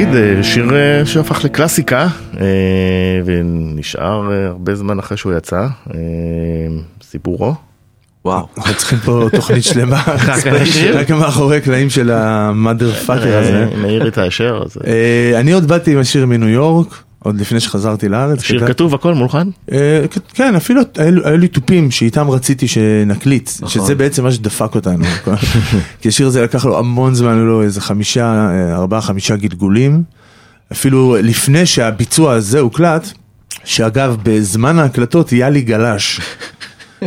[0.00, 2.08] נגיד, אה, שיר אה, שהפך לקלאסיקה,
[2.40, 2.46] אה,
[3.24, 5.66] ונשאר הרבה זמן אחרי שהוא יצא,
[7.02, 7.54] סיפורו.
[8.24, 8.46] וואו.
[8.58, 10.02] אנחנו צריכים פה תוכנית שלמה,
[10.94, 13.66] רק מאחורי קלעים של המאדר פאקר הזה.
[13.76, 14.62] מאיר את האשר,
[15.36, 18.42] אני עוד באתי עם השיר מניו יורק, עוד לפני שחזרתי לארץ.
[18.42, 19.48] שיר כתב- כתוב הכל מולחן?
[19.72, 20.04] אה,
[20.34, 23.68] כן, אפילו היו היו לי תופים שאיתם רציתי שנקליט, נכון.
[23.68, 25.04] שזה בעצם מה שדפק אותנו.
[26.00, 30.02] כי השיר הזה לקח לו המון זמן, היו לו איזה חמישה, אה, ארבעה, חמישה גלגולים.
[30.72, 33.08] אפילו לפני שהביצוע הזה הוקלט,
[33.64, 36.20] שאגב, בזמן ההקלטות יאלי גלש.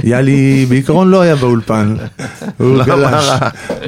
[0.04, 1.96] יאלי בעיקרון לא היה באולפן,
[2.58, 3.30] הוא גלש.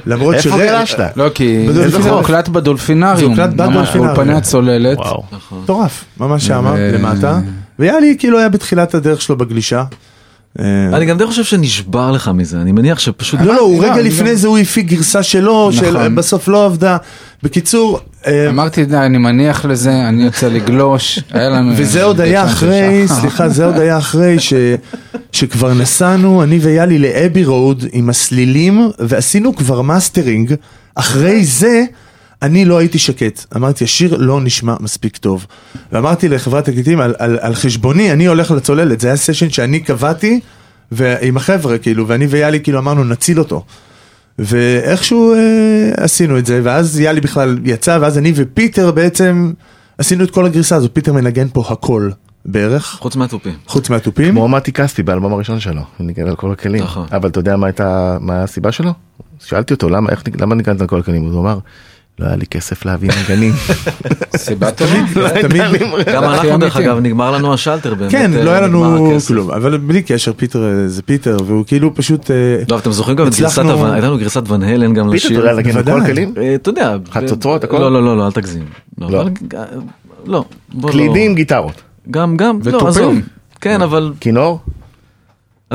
[0.05, 0.57] למרות איפה.
[0.57, 0.99] גלשת?
[1.15, 1.67] לא, כי.
[1.71, 4.15] זה הוקלט בדולפינריום, זה הוקלט ממש בדולפינריום.
[4.15, 4.97] באולפני הצוללת.
[5.63, 7.39] מטורף, ממש שמה, למטה.
[7.79, 9.83] ויאלי כאילו היה בתחילת הדרך שלו בגלישה.
[10.59, 10.65] אה,
[10.97, 13.39] אני גם די חושב שנשבר לך מזה, אני מניח שפשוט...
[13.41, 15.93] לא, לא, הוא לא, רגע לפני זה הוא הפיק גרסה שלו, נכון.
[15.93, 16.97] שבסוף לא עבדה.
[17.43, 21.19] בקיצור, אה, אמרתי, די, אני מניח לזה, אני יוצא לגלוש.
[21.77, 23.03] וזה עוד היה אחרי.
[23.07, 24.53] סליחה, זה עוד היה אחרי ש-
[25.31, 30.53] שכבר נסענו, אני ויאלי ל Abbey Road עם הסלילים, ועשינו כבר מאסטרינג.
[30.95, 31.83] אחרי זה,
[32.41, 33.45] אני לא הייתי שקט.
[33.55, 35.45] אמרתי, השיר לא נשמע מספיק טוב.
[35.91, 38.99] ואמרתי לחברת תקליטים, על, על, על חשבוני, אני הולך לצוללת.
[38.99, 40.39] זה היה סשן שאני קבעתי,
[40.91, 43.63] ועם החבר'ה, כאילו, ואני ויאלי, כאילו, אמרנו, נציל אותו.
[44.39, 49.53] ואיכשהו אה, עשינו את זה, ואז יאלי בכלל יצא, ואז אני ופיטר בעצם
[49.97, 52.09] עשינו את כל הגרסה הזו, פיטר מנגן פה הכל
[52.45, 53.53] בערך, חוץ מהתופים.
[53.67, 54.31] חוץ מהתופים.
[54.31, 56.83] כמו מתי כספי באלבום הראשון שלו, הוא ניגן על כל הכלים.
[56.83, 57.07] נכון.
[57.11, 58.93] אבל אתה יודע מה הייתה, מה הסיבה שלו?
[59.39, 61.23] שאלתי אותו, למה, איך, למה ניגנת על כל הכלים?
[61.23, 61.59] הוא אמר,
[62.19, 63.53] לא היה לי כסף להביא נגנים.
[64.37, 65.41] סיבה טובה.
[65.41, 65.61] תמיד,
[66.13, 66.77] גם אנחנו דרך.
[66.77, 68.11] אגב נגמר לנו השלטר באמת.
[68.11, 69.11] כן, אה, לא היה לנו.
[69.27, 72.31] כלום, אבל בלי קשר, פיטר אה, זה פיטר, והוא כאילו פשוט...
[72.31, 72.35] אה,
[72.69, 75.31] לא, אתם זוכרים גם את גרסת הייתה לנו גרסת ון הלן גם פיטר, לשיר.
[75.31, 76.11] אתה יודע לנגן על כל בוודאי.
[76.11, 76.33] הכלים?
[76.37, 76.95] אה, אתה יודע.
[77.11, 77.77] חצוצרות, הכל?
[77.77, 78.63] לא, לא, לא, לא, אל תגזים.
[78.97, 79.25] לא, לא.
[80.25, 80.45] לא.
[80.81, 80.91] לא.
[80.91, 81.81] קלידים, גיטרות.
[82.11, 82.87] גם, גם, לא, ותופים.
[82.87, 83.15] עזוב.
[83.61, 84.59] כן, אבל כינור?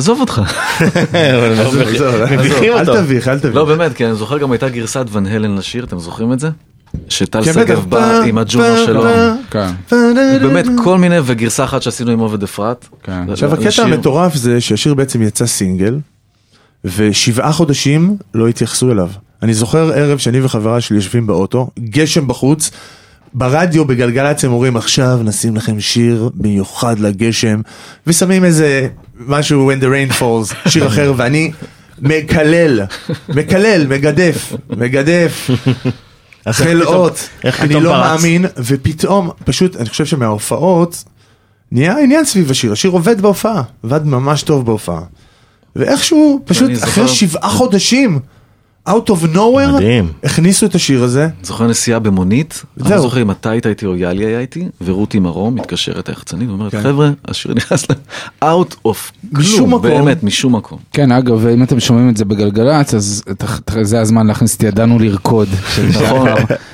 [0.01, 0.43] עזוב אותך.
[1.15, 1.57] אל.
[2.85, 3.55] תביך, אל תביך.
[3.55, 6.49] לא, באמת, כן, אני זוכר גם הייתה גרסת ון הלן לשיר, אתם זוכרים את זה?
[7.09, 7.87] שטל כן, שגב.
[7.89, 9.05] בא עם הג'ונו פה, שלו.
[9.51, 9.71] כן,
[10.43, 12.89] באמת, כל מיני, וגרסה אחת שעשינו עם עובד אפרת.
[13.03, 13.31] כן.
[13.33, 13.83] עכשיו הקטע.
[13.83, 15.99] המטורף זה שהשיר בעצם יצא סינגל,
[16.85, 19.11] ושבעה חודשים לא התייחסו אליו.
[19.43, 22.71] אני זוכר ערב שאני וחברה שלי יושבים באוטו, גשם בחוץ,
[23.35, 27.61] ברדיו בגלגלצ הם אומרים עכשיו נשים לכם שיר מיוחד לגשם,
[28.07, 28.89] ושמים איזה
[29.27, 31.51] משהו When the rain falls, שיר אחר, ואני
[31.99, 32.81] מקלל,
[33.29, 35.51] מקלל, מגדף, מגדף.
[36.51, 38.21] חלאות, אני לא פרץ?
[38.21, 41.05] מאמין, ופתאום, פשוט, אני חושב שמההופעות,
[41.73, 45.01] נהיה עניין סביב השיר, השיר עובד בהופעה, עבד ממש טוב בהופעה.
[45.77, 48.19] ואיכשהו, פשוט אני זוכר- אחרי שבעה חודשים,
[48.89, 50.09] out of nowhere, מדהים.
[50.25, 51.29] הכניסו את השיר הזה.
[51.43, 52.97] זוכר נסיעה במונית, אני זהו.
[52.97, 56.73] לא זוכר אם אתה היית איתי או יאלי היה איתי, ורותי מרום מתקשרת היחצנית ואומרת,
[56.73, 56.83] כן.
[56.83, 57.95] חבר'ה, השיר נכנס ל...
[58.45, 58.97] out of
[59.33, 59.81] משום כלום, מקום.
[59.83, 60.79] באמת, משום מקום.
[60.93, 64.63] כן, אגב, אם אתם שומעים את זה בגלגלצ, אז ת- ת- זה הזמן להכניס את
[64.63, 66.29] ידענו לרקוד, של נכון.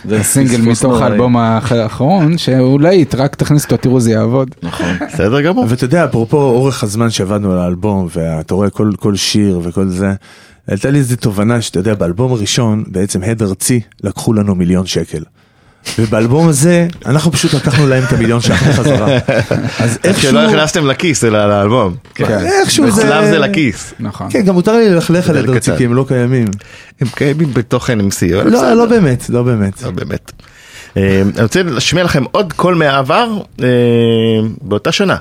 [0.08, 1.00] זה פספוס מתוך.
[1.02, 4.48] האלבום האח- האחרון, שהוא להיט, רק תכניס אותו, תראו זה יעבוד.
[4.62, 4.86] נכון.
[5.12, 5.66] בסדר גמור.
[5.68, 10.14] ואתה יודע, אפרופו אורך הזמן שעבדנו על האלבום, ואתה רואה כל, כל שיר וכל זה,
[10.68, 15.22] הייתה לי איזה תובנה שאתה יודע, באלבום הראשון, בעצם הד ארצי, לקחו לנו מיליון שקל.
[15.98, 19.18] ובאלבום הזה, אנחנו פשוט לקחנו להם את המיליון שקל חזרה.
[19.78, 21.94] אז איכשהו, שלא הכנסתם לכיס אלא לאלבום.
[22.20, 23.02] איכשהו זה...
[23.02, 23.94] אצלם זה לכיס.
[24.00, 24.26] נכון.
[24.30, 25.78] כן, גם מותר לי ללכלך על זה הד ארצי, קטן.
[25.78, 26.46] כי הם לא קיימים.
[27.00, 27.98] הם קיימים בתוכן.
[28.00, 28.08] אבל
[28.50, 28.74] לא, בסדר.
[28.74, 29.82] לא באמת, לא באמת.
[29.82, 30.32] לא באמת.
[30.96, 33.68] אה, אני רוצה להשמיע לכם עוד קול מהעבר אה,
[34.62, 35.16] באותה שנה.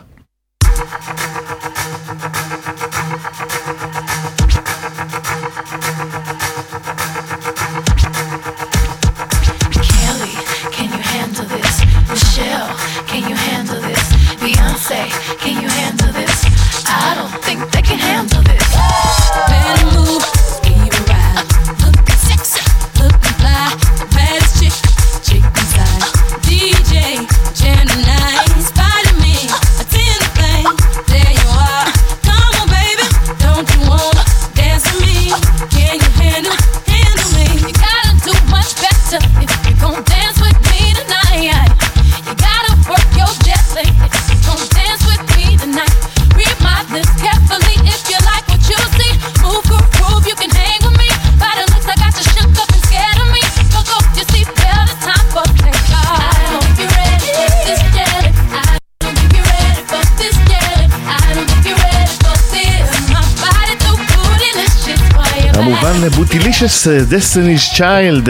[66.66, 68.30] בוטילישס, דסטיני's צ'יילד,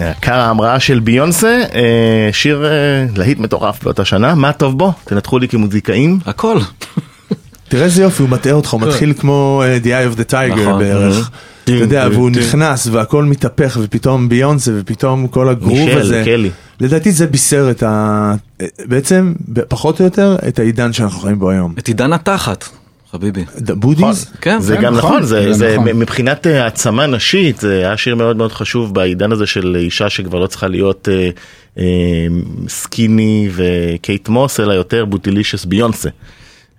[0.00, 2.70] עקר ההמראה של ביונסה, אה, שיר אה,
[3.16, 4.92] להיט מטורף באותה שנה, מה טוב בו?
[5.04, 6.18] תנתחו לי כמוזיקאים.
[6.26, 6.58] הכל.
[7.68, 10.60] תראה איזה יופי, הוא מטעה אותך, הוא מתחיל כמו אה, The Eye of the Tiger
[10.60, 10.78] נכון.
[10.78, 11.30] בערך.
[11.64, 16.22] אתה יודע, והוא נכנס והכל מתהפך ופתאום ביונסה ופתאום כל הגרוב מישל, הזה.
[16.24, 16.50] קלי.
[16.80, 18.34] לדעתי זה בישר את ה...
[18.84, 19.32] בעצם,
[19.68, 21.74] פחות או יותר, את העידן שאנחנו חיים בו היום.
[21.78, 22.68] את עידן התחת,
[23.12, 23.44] חביבי.
[23.76, 24.32] bodies?
[24.40, 25.88] כן, זה כן, גם נכון, זה, זה נכון.
[25.88, 30.38] מבחינת אה, העצמה נשית, זה היה שיר מאוד מאוד חשוב בעידן הזה של אישה שכבר
[30.38, 31.30] לא צריכה להיות אה,
[31.78, 32.26] אה,
[32.68, 36.08] skinny וקייט מוס, אלא יותר bootylicious ביונסה.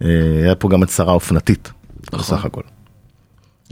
[0.04, 0.08] אה,
[0.44, 1.72] היה פה גם הצהרה אופנתית,
[2.14, 2.20] נכון.
[2.20, 2.62] בסך הכל.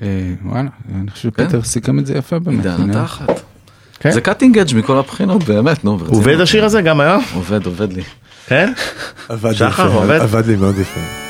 [0.01, 0.07] אה,
[0.45, 1.43] וואלה, אני חושב כן.
[1.43, 2.65] שפטר סיכם את זה יפה באמת.
[2.65, 3.41] עידן התחת.
[3.99, 4.11] כן.
[4.11, 5.99] זה cutting edge מכל הבחינות, באמת, נו.
[6.07, 7.23] עובד השיר הזה גם היום?
[7.33, 8.03] עובד, עובד לי.
[8.47, 8.73] כן?
[9.29, 10.19] עבד לי שחר, יפה, עובד?
[10.19, 11.26] עבד לי מאוד יפה.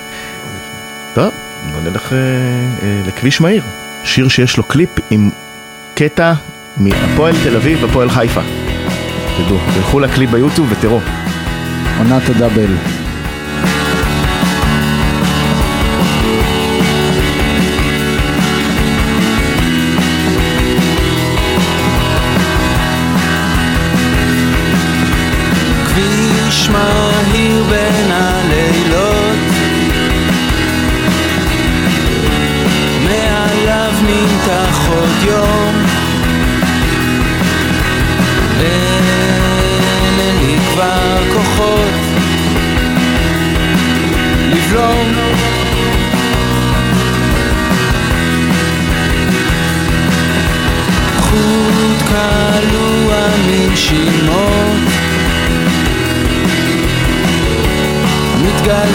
[1.18, 1.34] טוב,
[1.72, 3.64] בוא נלך אה, אה, לכביש מהיר.
[4.04, 5.30] שיר שיש לו קליפ עם
[5.96, 6.34] קטע
[6.78, 8.42] מהפועל תל אביב והפועל חיפה.
[9.38, 11.00] תדעו, תלכו לקליפ ביוטיוב ותראו.
[11.98, 12.74] עונת הדאבל.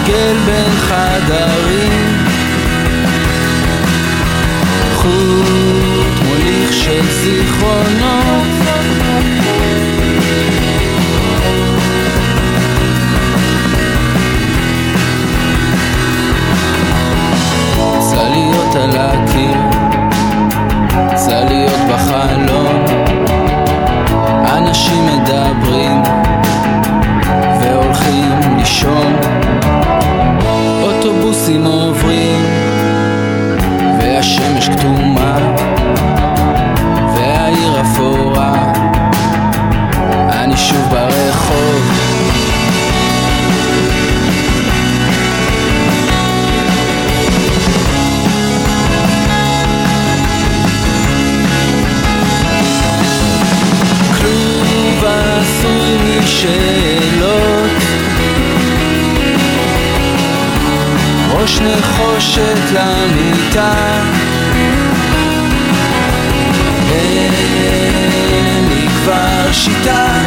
[0.03, 2.27] מתגלגל בין חדרים.
[4.95, 8.22] חוט מוליך של זיכרונות
[61.43, 63.73] ראש נחושת למיטה.
[66.91, 70.22] אין לי כבר שיטה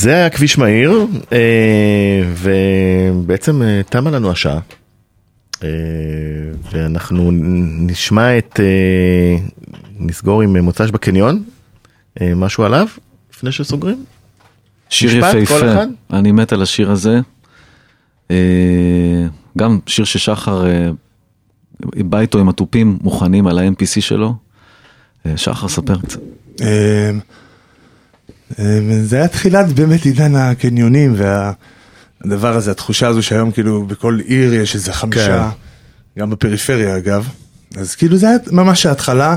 [0.00, 4.58] זה היה כביש מהיר, אה, ובעצם אה, תמה לנו השעה.
[5.62, 5.68] אה,
[6.72, 7.30] ואנחנו
[7.86, 9.36] נשמע את, אה,
[9.98, 11.42] נסגור עם מוצ"ש בקניון,
[12.20, 12.86] אה, משהו עליו,
[13.34, 14.04] לפני שסוגרים?
[14.88, 15.82] שיר יפהפה?
[16.12, 17.20] אני מת על השיר הזה.
[18.30, 19.26] אה,
[19.58, 20.90] גם שיר ששחר אה,
[21.96, 24.34] בא איתו עם התופים מוכנים על ה-MPC שלו.
[25.26, 26.20] אה, שחר, ספר קצת.
[28.58, 28.64] אמ,
[29.02, 34.74] זה היה תחילת באמת עידן הקניונים והדבר הזה, התחושה הזו שהיום כאילו בכל עיר יש
[34.74, 35.50] איזה חמישה,
[36.18, 37.28] גם בפריפריה אגב.
[37.76, 39.36] אז כאילו זה היה ממש ההתחלה,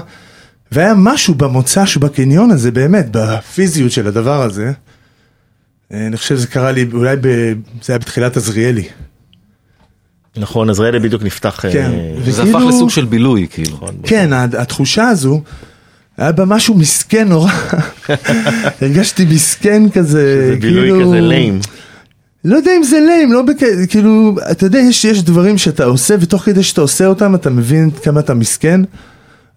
[0.71, 4.71] והיה משהו במוצ"ש בקניון הזה באמת, בפיזיות של הדבר הזה.
[5.93, 7.27] אה, אני חושב שזה קרה לי, אולי ב...
[7.83, 8.87] זה היה בתחילת עזריאלי.
[10.37, 11.59] נכון, עזריאלי בדיוק נפתח.
[11.71, 11.91] כן.
[11.93, 13.79] אה, זה וכאילו- הפך לסוג של בילוי, כאילו.
[14.03, 15.41] כן, התחושה הזו,
[16.17, 17.51] היה בה משהו מסכן נורא.
[18.81, 21.07] הרגשתי מסכן כזה, זה בילוי כאילו...
[21.07, 21.59] כזה ליים.
[22.45, 23.55] לא יודע אם זה ליים, לא בכ...
[23.89, 27.91] כאילו, אתה יודע, יש, יש דברים שאתה עושה, ותוך כדי שאתה עושה אותם, אתה מבין
[27.91, 28.81] כמה אתה מסכן.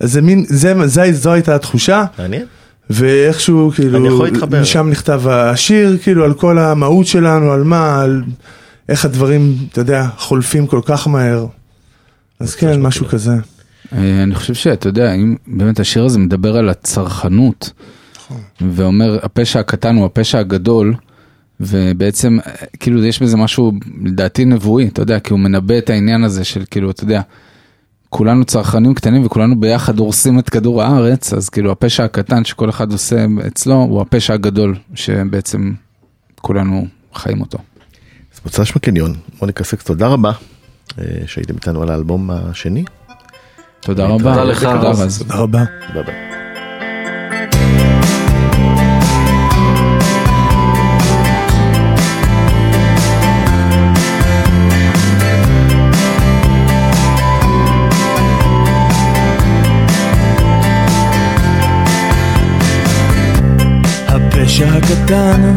[0.01, 2.45] אז זה מין, זה, זה, זו הייתה התחושה, מעניין.
[2.91, 4.25] ואיכשהו, כאילו.
[4.61, 8.23] משם נכתב השיר, כאילו, על כל המהות שלנו, על מה, על
[8.89, 11.47] איך הדברים, אתה יודע, חולפים כל כך מהר.
[12.41, 13.33] אז כן, משהו כזה.
[13.93, 17.73] אה, אני חושב שאתה יודע, אם באמת השיר הזה מדבר על הצרכנות,
[18.61, 20.95] ואומר הפשע הקטן הוא הפשע הגדול,
[21.61, 23.73] ובעצם אה, כאילו יש בזה משהו
[24.05, 27.21] לדעתי נבואי, אתה יודע, כי הוא מנבא את העניין הזה של כאילו, אתה יודע,
[28.11, 32.93] כולנו צרכנים קטנים וכולנו ביחד הורסים את כדור הארץ, אז כאילו הפשע הקטן שכל אחד
[32.93, 35.73] עושה אצלו הוא הפשע הגדול שבעצם
[36.41, 37.59] כולנו חיים אותו.
[38.35, 40.33] אז מוצ"ש בקניון, מוניקה סקס, תודה רבה
[40.99, 42.85] אה, שהייתם איתנו על האלבום השני.
[43.81, 44.19] תודה רבה.
[44.19, 44.63] תודה לך.
[44.65, 45.19] רז.
[45.19, 45.65] תודה רבה.
[45.95, 46.15] ביי ביי.
[64.09, 65.55] הפשע הקטן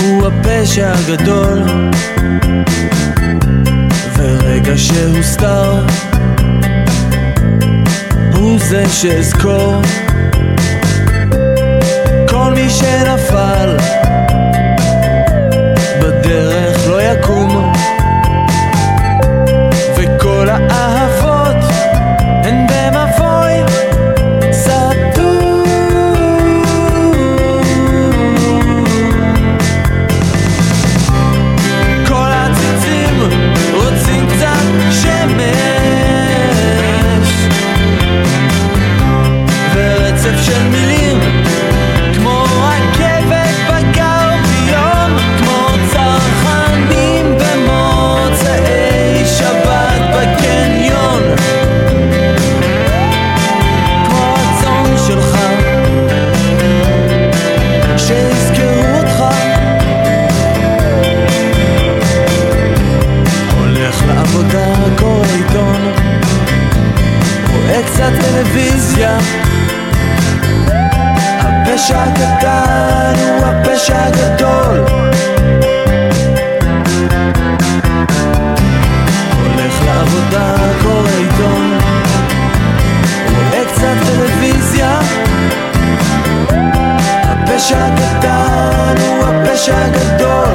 [0.00, 1.62] הוא הפשע הגדול
[4.72, 5.86] ורגע שהוסתר
[8.34, 9.82] הוא זה שאזכור.
[12.28, 13.76] כל מי שנפל
[16.00, 17.72] בדרך לא יקום
[19.96, 20.91] וכל האהבות
[71.92, 74.84] הפשע הקטן הוא הפשע הגדול.
[79.42, 81.78] הולך לעבודה, קורא עיתון,
[83.28, 85.00] רואה קצת טלוויזיה.
[87.22, 90.51] הפשע הקטן הוא הפשע הגדול.